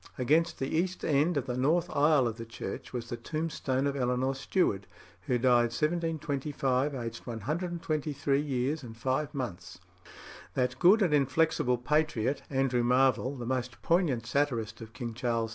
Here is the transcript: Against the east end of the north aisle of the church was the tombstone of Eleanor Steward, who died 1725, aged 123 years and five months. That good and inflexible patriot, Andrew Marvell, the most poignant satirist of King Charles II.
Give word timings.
Against 0.17 0.57
the 0.57 0.75
east 0.75 1.05
end 1.05 1.37
of 1.37 1.45
the 1.45 1.55
north 1.55 1.87
aisle 1.95 2.27
of 2.27 2.37
the 2.37 2.45
church 2.47 2.91
was 2.91 3.07
the 3.09 3.17
tombstone 3.17 3.85
of 3.85 3.95
Eleanor 3.95 4.33
Steward, 4.33 4.87
who 5.27 5.37
died 5.37 5.65
1725, 5.69 6.95
aged 6.95 7.27
123 7.27 8.41
years 8.41 8.81
and 8.81 8.97
five 8.97 9.31
months. 9.35 9.77
That 10.55 10.79
good 10.79 11.03
and 11.03 11.13
inflexible 11.13 11.77
patriot, 11.77 12.41
Andrew 12.49 12.81
Marvell, 12.81 13.35
the 13.35 13.45
most 13.45 13.79
poignant 13.83 14.25
satirist 14.25 14.81
of 14.81 14.93
King 14.93 15.13
Charles 15.13 15.49
II. 15.49 15.49